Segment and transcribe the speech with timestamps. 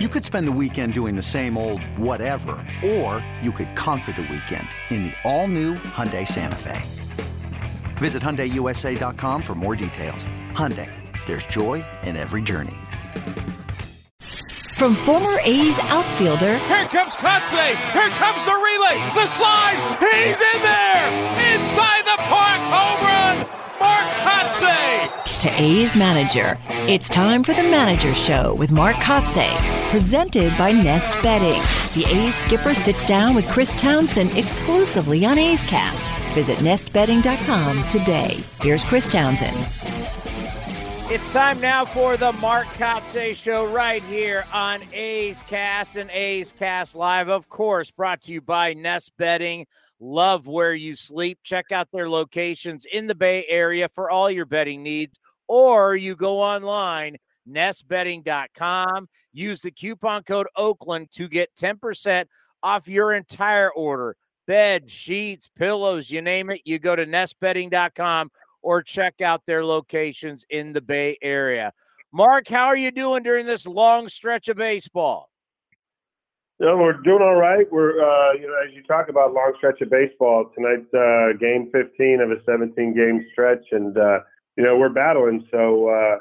[0.00, 4.22] You could spend the weekend doing the same old whatever, or you could conquer the
[4.22, 6.82] weekend in the all-new Hyundai Santa Fe.
[7.98, 10.26] Visit HyundaiUSA.com for more details.
[10.50, 10.90] Hyundai,
[11.26, 12.74] there's joy in every journey.
[14.74, 16.58] From former A's outfielder...
[16.58, 17.76] Here comes Kotsay!
[17.92, 18.98] Here comes the relay!
[19.14, 19.78] The slide!
[20.00, 21.54] He's in there!
[21.54, 22.60] Inside the park!
[22.62, 23.63] Home run!
[24.24, 25.40] Mark Kotsay!
[25.42, 26.58] To A's manager.
[26.88, 29.54] It's time for the Manager Show with Mark Kotsay,
[29.90, 31.60] presented by Nest Bedding.
[31.94, 36.02] The A's skipper sits down with Chris Townsend exclusively on A's Cast.
[36.34, 38.42] Visit nestbedding.com today.
[38.60, 39.56] Here's Chris Townsend.
[41.10, 46.52] It's time now for the Mark Kotsay Show right here on A's Cast and A's
[46.52, 49.66] Cast Live, of course, brought to you by Nest Bedding.
[50.00, 51.38] Love where you sleep.
[51.42, 56.16] Check out their locations in the Bay Area for all your bedding needs, or you
[56.16, 57.16] go online,
[57.48, 59.08] nestbedding.com.
[59.32, 62.26] Use the coupon code Oakland to get 10%
[62.62, 66.62] off your entire order bed, sheets, pillows, you name it.
[66.64, 68.30] You go to nestbedding.com
[68.62, 71.72] or check out their locations in the Bay Area.
[72.12, 75.28] Mark, how are you doing during this long stretch of baseball?
[76.60, 77.66] No, we're doing all right.
[77.70, 81.68] We're, uh, you know, as you talk about long stretch of baseball, tonight's uh, game
[81.72, 84.20] 15 of a 17 game stretch, and uh,
[84.56, 85.46] you know we're battling.
[85.50, 86.18] So, uh,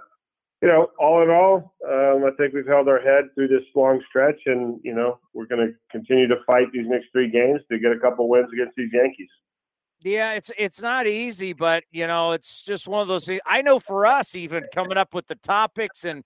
[0.64, 4.02] you know, all in all, um, I think we've held our head through this long
[4.10, 7.78] stretch, and you know we're going to continue to fight these next three games to
[7.78, 9.30] get a couple wins against these Yankees.
[10.02, 13.42] Yeah, it's it's not easy, but you know, it's just one of those things.
[13.46, 16.24] I know for us, even coming up with the topics and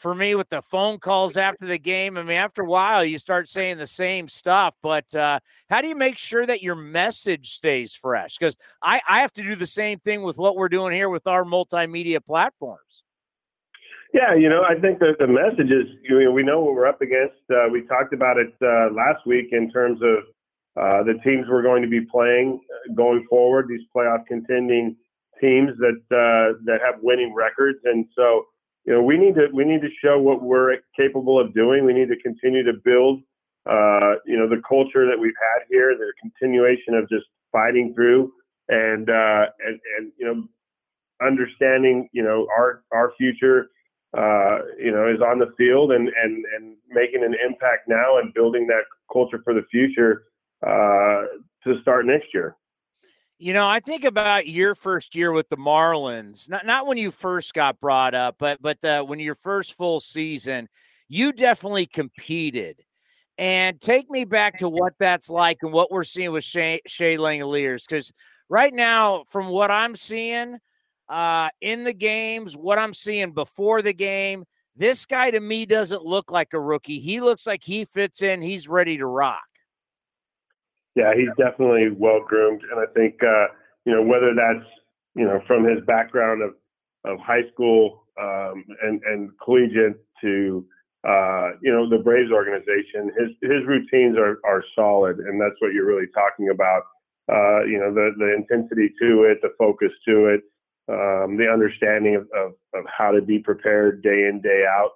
[0.00, 2.16] for me with the phone calls after the game.
[2.16, 4.74] I mean, after a while, you start saying the same stuff.
[4.82, 8.38] But uh, how do you make sure that your message stays fresh?
[8.38, 11.26] Because I, I have to do the same thing with what we're doing here with
[11.26, 13.04] our multimedia platforms.
[14.12, 16.88] Yeah, you know, I think that the message is you know, we know what we're
[16.88, 17.38] up against.
[17.48, 20.24] Uh, we talked about it uh, last week in terms of
[20.80, 23.66] uh, the teams we're going to be playing uh, going forward.
[23.68, 24.96] These playoff contending
[25.40, 28.46] teams that uh, that have winning records, and so
[28.84, 31.84] you know, we need to we need to show what we're capable of doing.
[31.84, 33.20] We need to continue to build,
[33.68, 38.32] uh, you know, the culture that we've had here, the continuation of just fighting through,
[38.68, 40.44] and uh, and and you know,
[41.26, 43.68] understanding, you know, our our future,
[44.16, 48.32] uh, you know, is on the field and and and making an impact now and
[48.32, 50.24] building that culture for the future
[50.66, 51.24] uh,
[51.64, 52.56] to start next year.
[53.42, 56.46] You know, I think about your first year with the Marlins.
[56.50, 59.98] Not not when you first got brought up, but but the, when your first full
[59.98, 60.68] season,
[61.08, 62.82] you definitely competed.
[63.38, 67.16] And take me back to what that's like and what we're seeing with Shea, Shea
[67.16, 67.88] Langeliers.
[67.88, 68.12] Because
[68.50, 70.58] right now, from what I'm seeing
[71.08, 74.44] uh, in the games, what I'm seeing before the game,
[74.76, 77.00] this guy to me doesn't look like a rookie.
[77.00, 78.42] He looks like he fits in.
[78.42, 79.49] He's ready to rock.
[80.96, 83.46] Yeah, he's definitely well groomed, and I think uh,
[83.84, 84.68] you know whether that's
[85.14, 86.54] you know from his background of
[87.04, 90.66] of high school um, and and collegiate to
[91.06, 95.72] uh, you know the Braves organization, his his routines are are solid, and that's what
[95.72, 96.82] you're really talking about.
[97.32, 100.40] Uh, you know the the intensity to it, the focus to it,
[100.88, 104.90] um, the understanding of, of of how to be prepared day in day out.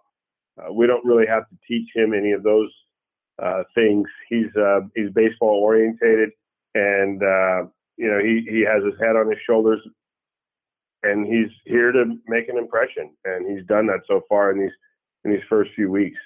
[0.59, 2.71] Uh, we don't really have to teach him any of those
[3.74, 4.08] things.
[4.28, 6.30] He's uh, he's baseball orientated,
[6.74, 9.80] and uh, you know he he has his head on his shoulders,
[11.02, 14.72] and he's here to make an impression, and he's done that so far in these
[15.24, 16.18] in these first few weeks.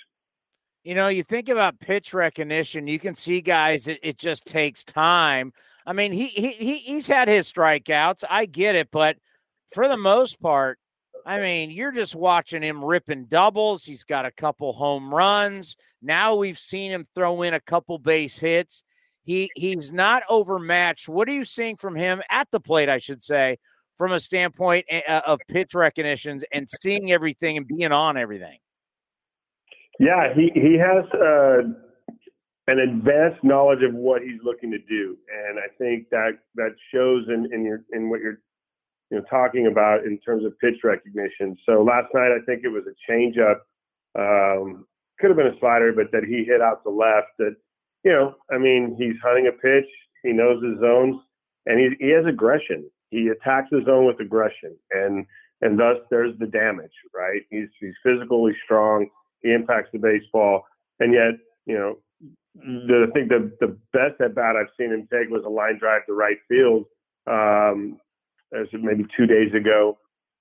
[0.84, 2.86] You know, you think about pitch recognition.
[2.86, 3.88] You can see guys.
[3.88, 5.52] It, it just takes time.
[5.86, 8.24] I mean, he he he's had his strikeouts.
[8.28, 9.16] I get it, but
[9.72, 10.78] for the most part,
[11.28, 13.84] I mean, you're just watching him ripping doubles.
[13.84, 15.76] He's got a couple home runs.
[16.00, 18.82] Now we've seen him throw in a couple base hits.
[19.24, 21.06] He he's not overmatched.
[21.06, 23.58] What are you seeing from him at the plate, I should say,
[23.98, 28.56] from a standpoint eh, uh, of pitch recognitions and seeing everything and being on everything?
[30.00, 31.58] Yeah, he he has uh,
[32.68, 37.26] an advanced knowledge of what he's looking to do, and I think that that shows
[37.28, 38.40] in in your in what you're
[39.10, 41.56] you know, talking about in terms of pitch recognition.
[41.66, 43.60] So last night, I think it was a changeup.
[44.18, 44.86] Um,
[45.18, 47.28] could have been a slider, but that he hit out to left.
[47.38, 47.56] That,
[48.04, 49.88] you know, I mean, he's hunting a pitch.
[50.22, 51.16] He knows his zones,
[51.66, 52.88] and he he has aggression.
[53.10, 55.26] He attacks his zone with aggression, and
[55.60, 57.42] and thus there's the damage, right?
[57.50, 59.08] He's he's physically strong.
[59.42, 60.64] He impacts the baseball,
[61.00, 61.34] and yet,
[61.66, 61.98] you know,
[62.54, 65.78] the, I think the the best at bat I've seen him take was a line
[65.78, 66.86] drive to right field.
[67.26, 67.98] Um,
[68.52, 69.98] as maybe two days ago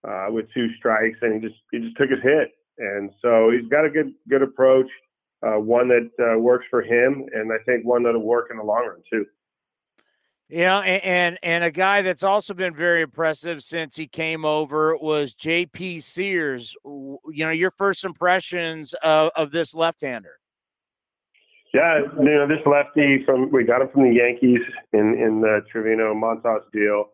[0.07, 2.51] uh, with two strikes, and he just he just took his hit.
[2.77, 4.87] And so he's got a good good approach.
[5.45, 8.63] uh, one that uh, works for him, and I think one that'll work in the
[8.63, 9.25] long run too.
[10.49, 14.95] Yeah, and, and, and a guy that's also been very impressive since he came over
[14.95, 15.99] was J.P.
[15.99, 16.73] Sears.
[16.85, 20.39] You know, your first impressions of, of this left-hander.
[21.73, 24.61] Yeah, you know, this lefty from we got him from the Yankees
[24.93, 27.09] in in the Trevino Montas deal.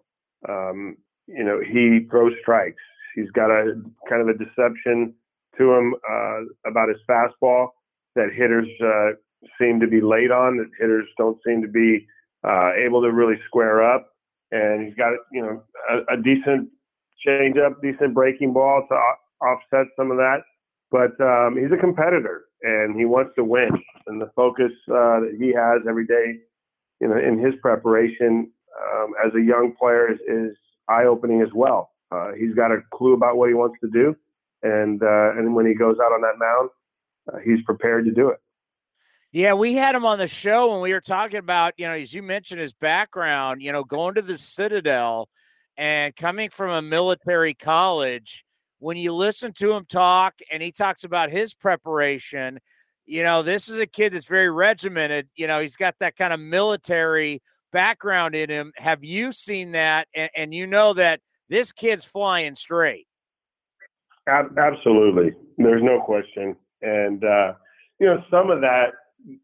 [0.48, 0.98] Um,
[1.28, 2.82] you know, he throws strikes.
[3.16, 5.14] He's got a kind of a deception
[5.58, 7.68] to him uh, about his fastball
[8.16, 9.12] that hitters uh,
[9.60, 10.58] seem to be late on.
[10.58, 12.06] That hitters don't seem to be
[12.44, 14.10] uh, able to really square up.
[14.52, 16.70] And he's got you know a, a decent
[17.26, 20.42] changeup, decent breaking ball to offset some of that.
[20.92, 23.72] But um, he's a competitor and he wants to win.
[24.08, 26.40] And the focus uh, that he has every day,
[27.02, 31.92] you know, in his preparation um, as a young player is, is eye-opening as well.
[32.12, 34.16] Uh, he's got a clue about what he wants to do,
[34.62, 36.70] and uh, and when he goes out on that mound,
[37.32, 38.40] uh, he's prepared to do it.
[39.34, 42.14] Yeah, we had him on the show and we were talking about, you know, as
[42.14, 45.28] you mentioned his background, you know, going to the Citadel
[45.76, 48.46] and coming from a military college.
[48.78, 52.60] When you listen to him talk and he talks about his preparation,
[53.08, 55.30] you know, this is a kid that's very regimented.
[55.36, 57.42] You know, he's got that kind of military
[57.74, 58.72] background in him.
[58.78, 60.08] Have you seen that?
[60.16, 63.08] And, and you know that this kid's flying straight.
[64.28, 65.34] Absolutely.
[65.58, 66.56] There's no question.
[66.82, 67.54] And, uh,
[68.00, 68.94] you know, some of that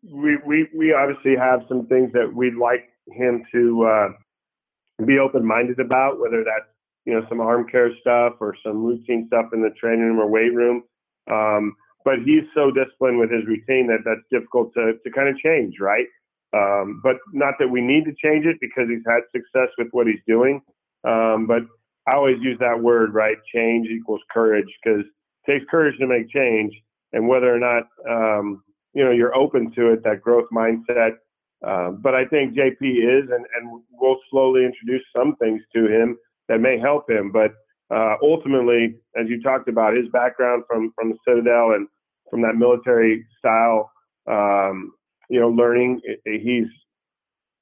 [0.04, 5.46] we, we, we obviously have some things that we'd like him to uh, be open
[5.46, 6.70] minded about, whether that's
[7.06, 10.28] you know some arm care stuff or some routine stuff in the training room or
[10.28, 10.84] weight room.
[11.32, 15.38] Um, but he's so disciplined with his routine that that's difficult to to kind of
[15.38, 16.06] change, right?
[16.54, 20.08] Um, but not that we need to change it because he's had success with what
[20.08, 20.62] he's doing.
[21.04, 21.62] Um, but
[22.08, 23.38] I always use that word, right?
[23.54, 26.74] Change equals courage because it takes courage to make change.
[27.14, 28.64] And whether or not um,
[28.94, 31.18] you know you're open to it, that growth mindset.
[31.66, 36.18] Uh, but I think JP is, and, and we'll slowly introduce some things to him
[36.48, 37.32] that may help him.
[37.32, 37.52] But
[37.94, 41.88] uh, ultimately, as you talked about, his background from from the Citadel and
[42.30, 43.92] from that military style,
[44.28, 44.92] um,
[45.30, 46.68] you know, learning, he's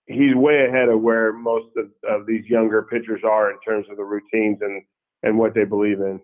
[0.06, 3.98] he's way ahead of where most of, of these younger pitchers are in terms of
[3.98, 4.84] the routines and
[5.24, 6.22] and what they believe in.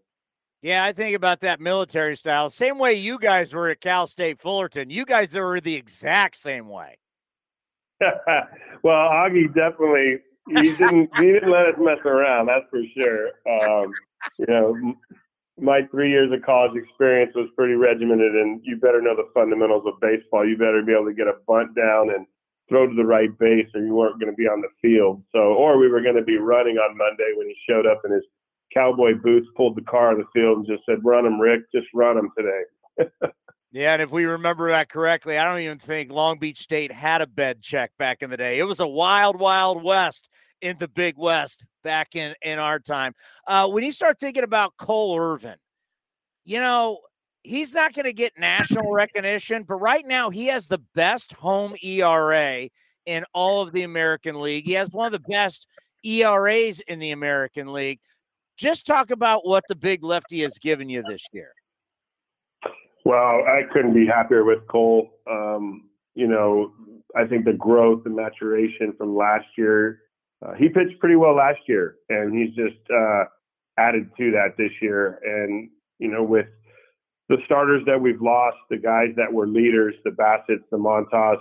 [0.61, 2.49] Yeah, I think about that military style.
[2.49, 4.89] Same way you guys were at Cal State Fullerton.
[4.89, 6.97] You guys were the exact same way.
[8.83, 10.19] well, Augie definitely
[10.49, 12.47] he didn't he didn't let us mess around.
[12.47, 13.27] That's for sure.
[13.49, 13.91] Um,
[14.37, 14.95] you know,
[15.59, 19.83] my three years of college experience was pretty regimented, and you better know the fundamentals
[19.85, 20.47] of baseball.
[20.47, 22.25] You better be able to get a bunt down and
[22.69, 25.23] throw to the right base, or you weren't going to be on the field.
[25.31, 28.11] So, or we were going to be running on Monday when he showed up in
[28.11, 28.23] his
[28.73, 31.61] cowboy boots, pulled the car on the field, and just said, "Run them, Rick.
[31.73, 33.11] Just run them today."
[33.71, 37.21] yeah, and if we remember that correctly, I don't even think Long Beach State had
[37.21, 38.57] a bed check back in the day.
[38.57, 40.29] It was a wild, wild west
[40.61, 43.13] in the Big West back in in our time.
[43.47, 45.57] Uh, when you start thinking about Cole Irvin,
[46.43, 46.99] you know
[47.43, 51.75] he's not going to get national recognition, but right now he has the best home
[51.83, 52.69] ERA
[53.05, 54.65] in all of the American League.
[54.65, 55.67] He has one of the best
[56.03, 57.99] ERAs in the American League.
[58.57, 61.51] Just talk about what the big lefty has given you this year.
[63.05, 65.09] Well, I couldn't be happier with Cole.
[65.29, 66.71] Um, you know,
[67.15, 70.02] I think the growth and maturation from last year,
[70.43, 73.23] uh, he pitched pretty well last year, and he's just uh,
[73.77, 75.19] added to that this year.
[75.23, 75.69] And,
[75.99, 76.47] you know, with
[77.29, 81.39] the starters that we've lost, the guys that were leaders, the Bassitts, the Montas,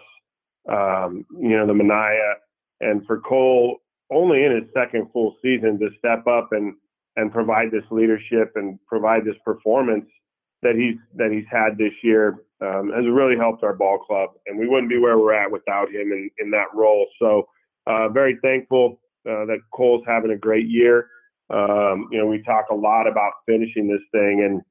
[0.68, 2.34] um, you know, the Manaea,
[2.80, 3.78] and for Cole,
[4.10, 6.74] only in his second full season to step up and
[7.16, 10.06] and provide this leadership and provide this performance
[10.62, 14.58] that he's that he's had this year um, has really helped our ball club, and
[14.58, 17.06] we wouldn't be where we're at without him in, in that role.
[17.18, 17.48] So,
[17.86, 21.08] uh, very thankful uh, that Cole's having a great year.
[21.50, 24.62] Um, you know, we talk a lot about finishing this thing, and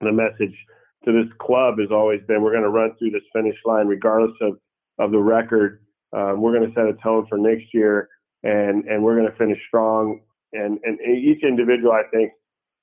[0.00, 0.56] the message
[1.04, 4.36] to this club has always been: we're going to run through this finish line, regardless
[4.40, 4.58] of
[4.98, 5.82] of the record.
[6.12, 8.08] Um, we're going to set a tone for next year,
[8.42, 10.20] and and we're going to finish strong
[10.52, 12.32] and and each individual I think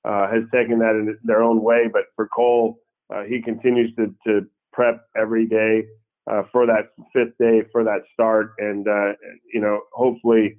[0.04, 1.88] uh, has taken that in their own way.
[1.92, 2.78] But for Cole,
[3.12, 5.84] uh, he continues to to prep every day
[6.30, 9.12] uh, for that fifth day for that start, and uh,
[9.52, 10.58] you know hopefully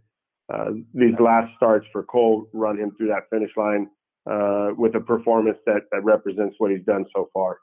[0.53, 3.89] uh, these last starts for Cole run him through that finish line
[4.29, 7.57] uh, with a performance that that represents what he's done so far.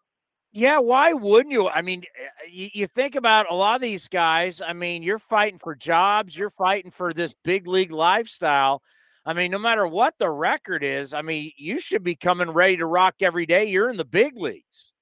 [0.52, 1.68] Yeah, why wouldn't you?
[1.68, 2.04] I mean,
[2.48, 4.62] you, you, think about a lot of these guys.
[4.62, 8.80] I mean, you're fighting for jobs, you're fighting for this big league lifestyle.
[9.26, 12.76] I mean, no matter what the record is, I mean, you should be coming ready
[12.76, 13.64] to rock every day.
[13.64, 14.92] You're in the big leagues.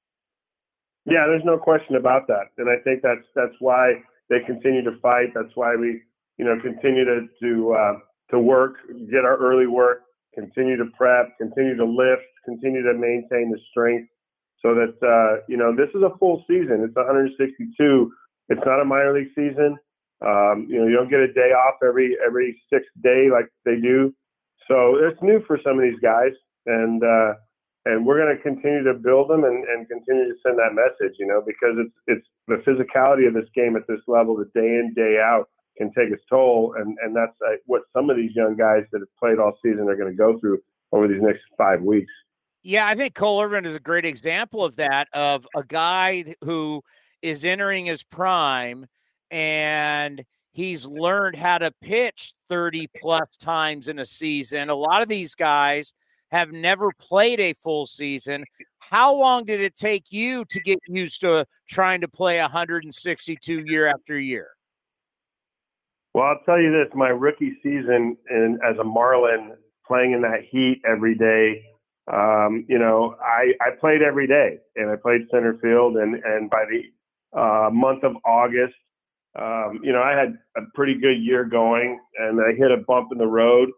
[1.05, 3.95] Yeah, there's no question about that, and I think that's that's why
[4.31, 5.35] they continue to fight.
[5.35, 6.01] That's why we,
[6.39, 7.95] you know, continue to to uh,
[8.31, 8.77] to work,
[9.11, 10.03] get our early work,
[10.35, 14.09] continue to prep, continue to lift, continue to maintain the strength,
[14.61, 16.85] so that uh, you know this is a full season.
[16.87, 18.13] It's 162.
[18.49, 19.77] It's not a minor league season.
[20.25, 23.77] Um, you know, you don't get a day off every every sixth day like they
[23.77, 24.15] do.
[24.69, 26.31] So it's new for some of these guys,
[26.67, 27.35] and uh,
[27.85, 31.17] and we're going to continue to build them and, and continue to send that message.
[31.19, 34.79] You know, because it's it's the physicality of this game at this level, the day
[34.79, 38.35] in day out, can take its toll, and and that's uh, what some of these
[38.35, 40.61] young guys that have played all season are going to go through
[40.93, 42.13] over these next five weeks.
[42.63, 46.83] Yeah, I think Cole Irvin is a great example of that, of a guy who
[47.21, 48.87] is entering his prime
[49.31, 54.69] and he's learned how to pitch 30 plus times in a season.
[54.69, 55.95] A lot of these guys
[56.33, 58.45] have never played a full season.
[58.79, 63.87] How long did it take you to get used to trying to play 162 year
[63.87, 64.49] after year?
[66.15, 69.53] Well, I'll tell you this: my rookie season, and as a Marlin,
[69.87, 71.63] playing in that heat every day,
[72.13, 76.51] um, you know, I, I played every day, and I played center field, and and
[76.51, 78.75] by the uh, month of August,
[79.41, 83.09] um, you know, I had a pretty good year going, and I hit a bump
[83.13, 83.71] in the road.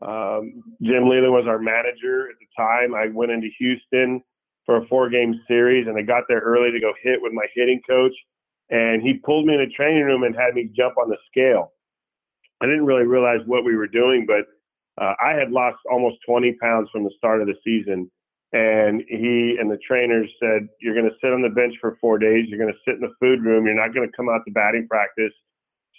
[0.00, 2.94] Um, Jim Leyland was our manager at the time.
[2.94, 4.22] I went into Houston
[4.64, 7.80] for a four-game series, and I got there early to go hit with my hitting
[7.88, 8.14] coach,
[8.70, 11.72] and he pulled me in the training room and had me jump on the scale.
[12.60, 14.44] I didn't really realize what we were doing, but
[15.02, 18.10] uh, I had lost almost 20 pounds from the start of the season,
[18.52, 22.18] and he and the trainers said, You're going to sit on the bench for four
[22.18, 22.46] days.
[22.48, 23.66] You're going to sit in the food room.
[23.66, 25.32] You're not going to come out to batting practice.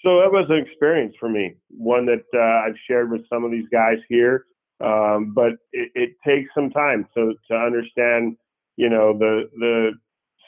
[0.04, 3.52] So it was an experience for me, one that uh, I've shared with some of
[3.52, 4.46] these guys here.
[4.82, 8.38] Um, but it, it takes some time to, to understand,
[8.78, 9.92] you know, the, the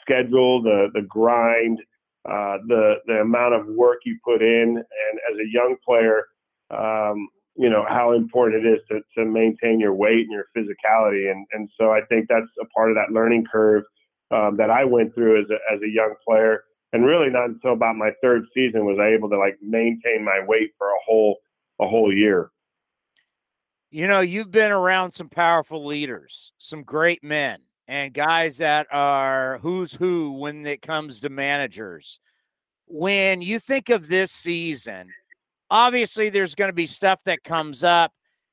[0.00, 1.78] schedule, the, the grind,
[2.24, 4.76] uh, the, the amount of work you put in.
[4.78, 6.24] And as a young player,
[6.70, 11.30] um, you know how important it is to, to maintain your weight and your physicality
[11.30, 13.84] and and so I think that's a part of that learning curve
[14.30, 17.72] um, that I went through as a, as a young player and really not until
[17.72, 21.38] about my third season was I able to like maintain my weight for a whole
[21.80, 22.50] a whole year.
[23.90, 29.58] You know, you've been around some powerful leaders, some great men, and guys that are
[29.58, 32.20] who's who when it comes to managers.
[32.86, 35.08] When you think of this season,
[35.70, 38.12] obviously there's going to be stuff that comes up.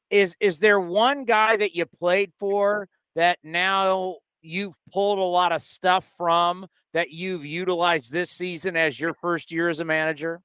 [0.10, 5.52] Is is there one guy that you played for that now you've pulled a lot
[5.52, 10.42] of stuff from that you've utilized this season as your first year as a manager?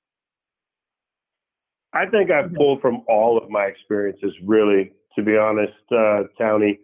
[1.92, 6.78] I think I've pulled from all of my experiences, really, to be honest, uh, Towny.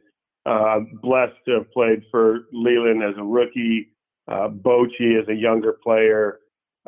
[0.46, 3.88] Uh, blessed to have played for Leyland as a rookie,
[4.28, 6.38] uh, Bochy as a younger player,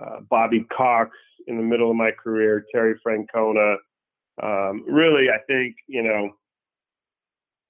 [0.00, 1.10] uh, Bobby Cox
[1.48, 3.76] in the middle of my career, Terry Francona.
[4.42, 6.30] Um, really, I think, you know,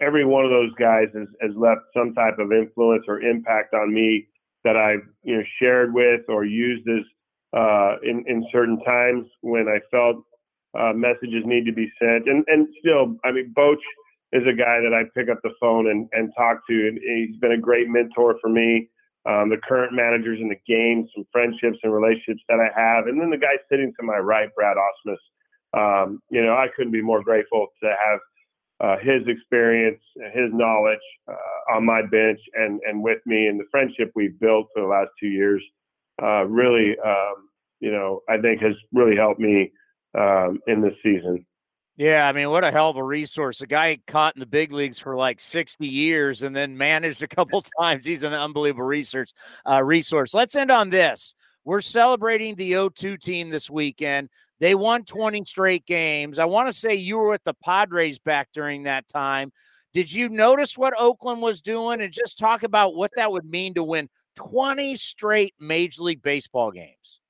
[0.02, 3.92] every one of those guys has, has left some type of influence or impact on
[3.92, 4.26] me
[4.64, 7.04] that I've, you know, shared with or used as
[7.56, 10.24] uh, in, in certain times when I felt
[10.78, 12.28] uh, messages need to be sent.
[12.28, 13.76] And, and still, I mean, Boch
[14.32, 17.36] is a guy that I pick up the phone and, and talk to, and he's
[17.40, 18.88] been a great mentor for me
[19.24, 23.20] um, the current managers in the game, some friendships and relationships that I have, and
[23.20, 25.22] then the guy sitting to my right, Brad Ausmus.
[25.74, 28.18] Um, you know, I couldn't be more grateful to have
[28.82, 30.00] uh, his experience,
[30.34, 30.98] his knowledge
[31.28, 34.88] uh, on my bench and and with me, and the friendship we've built for the
[34.88, 35.62] last two years.
[36.22, 37.48] Uh, really, um,
[37.80, 39.72] you know, I think has really helped me
[40.18, 41.46] um, in this season.
[41.96, 43.60] Yeah, I mean, what a hell of a resource.
[43.60, 47.28] A guy caught in the big leagues for like 60 years and then managed a
[47.28, 48.06] couple times.
[48.06, 49.30] He's an unbelievable research
[49.68, 50.32] uh, resource.
[50.32, 51.34] Let's end on this.
[51.64, 54.28] We're celebrating the 0-2 team this weekend.
[54.58, 56.38] They won 20 straight games.
[56.38, 59.52] I want to say you were with the Padres back during that time.
[59.92, 63.74] Did you notice what Oakland was doing and just talk about what that would mean
[63.74, 67.20] to win 20 straight Major League Baseball games?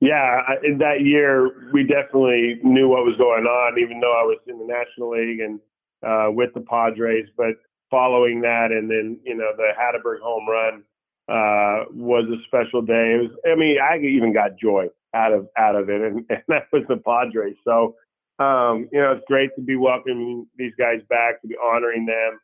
[0.00, 4.38] Yeah, in that year we definitely knew what was going on, even though I was
[4.46, 5.60] in the National League and
[6.06, 7.26] uh, with the Padres.
[7.36, 7.56] But
[7.90, 10.84] following that, and then you know the Hatteberg home run
[11.28, 13.14] uh, was a special day.
[13.14, 16.42] It was, I mean, I even got joy out of out of it, and, and
[16.48, 17.56] that was the Padres.
[17.64, 17.96] So
[18.38, 22.38] um, you know, it's great to be welcoming these guys back, to be honoring them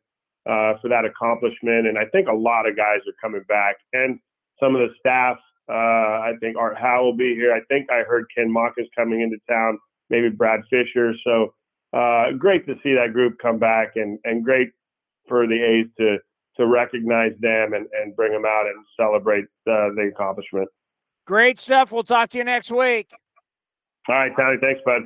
[0.46, 1.86] uh, for that accomplishment.
[1.86, 4.18] And I think a lot of guys are coming back, and
[4.60, 5.38] some of the staff
[5.68, 7.54] uh, I think Art Howe will be here.
[7.54, 9.78] I think I heard Ken Macha is coming into town,
[10.10, 11.14] maybe Brad Fischer.
[11.24, 11.54] So
[11.96, 14.68] uh, great to see that group come back and, and great
[15.26, 16.18] for the A's to
[16.56, 20.68] to recognize them and, and bring them out and celebrate uh, the accomplishment.
[21.26, 21.90] Great stuff.
[21.90, 23.10] We'll talk to you next week.
[24.08, 24.58] All right, Tony.
[24.60, 25.02] Thanks, bud.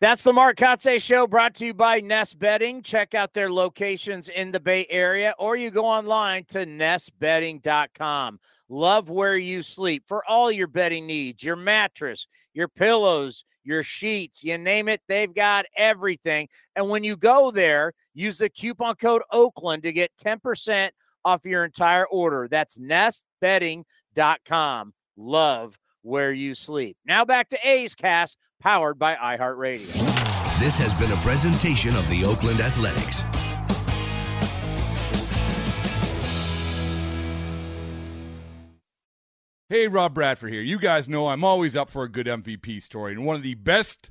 [0.00, 2.80] That's the Mark Kotsay Show brought to you by Nest Bedding.
[2.80, 8.40] Check out their locations in the Bay Area or you go online to nestbedding.com.
[8.70, 14.42] Love where you sleep for all your bedding needs your mattress, your pillows, your sheets,
[14.42, 16.48] you name it, they've got everything.
[16.74, 20.92] And when you go there, use the coupon code Oakland to get 10%
[21.26, 22.48] off your entire order.
[22.50, 24.94] That's nestbedding.com.
[25.18, 26.96] Love where you sleep.
[27.04, 30.60] Now back to A's Cast, powered by iHeartRadio.
[30.60, 33.24] This has been a presentation of the Oakland Athletics.
[39.70, 40.62] Hey, Rob Bradford here.
[40.62, 43.54] You guys know I'm always up for a good MVP story, and one of the
[43.54, 44.10] best